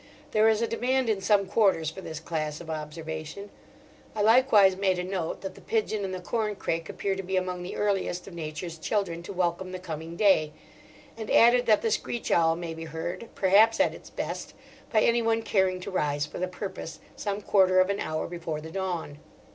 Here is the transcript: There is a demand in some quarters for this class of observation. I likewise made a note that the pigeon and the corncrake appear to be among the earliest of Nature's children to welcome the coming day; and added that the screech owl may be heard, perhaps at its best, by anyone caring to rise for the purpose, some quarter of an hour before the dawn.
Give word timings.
There 0.31 0.49
is 0.49 0.63
a 0.63 0.67
demand 0.67 1.09
in 1.11 1.21
some 1.21 1.45
quarters 1.45 1.91
for 1.91 2.01
this 2.01 2.19
class 2.19 2.59
of 2.59 2.71
observation. 2.71 3.51
I 4.15 4.23
likewise 4.23 4.75
made 4.75 4.97
a 4.97 5.03
note 5.03 5.41
that 5.41 5.53
the 5.53 5.61
pigeon 5.61 6.03
and 6.03 6.11
the 6.11 6.19
corncrake 6.19 6.89
appear 6.89 7.15
to 7.15 7.21
be 7.21 7.37
among 7.37 7.61
the 7.61 7.75
earliest 7.75 8.25
of 8.27 8.33
Nature's 8.33 8.79
children 8.79 9.21
to 9.21 9.31
welcome 9.31 9.71
the 9.71 9.77
coming 9.77 10.15
day; 10.15 10.53
and 11.15 11.29
added 11.29 11.67
that 11.67 11.83
the 11.83 11.91
screech 11.91 12.31
owl 12.31 12.55
may 12.55 12.73
be 12.73 12.85
heard, 12.85 13.29
perhaps 13.35 13.79
at 13.79 13.93
its 13.93 14.09
best, 14.09 14.55
by 14.91 15.01
anyone 15.01 15.43
caring 15.43 15.79
to 15.81 15.91
rise 15.91 16.25
for 16.25 16.39
the 16.39 16.47
purpose, 16.47 16.99
some 17.15 17.39
quarter 17.39 17.79
of 17.79 17.91
an 17.91 17.99
hour 17.99 18.25
before 18.25 18.59
the 18.59 18.71
dawn. 18.71 19.19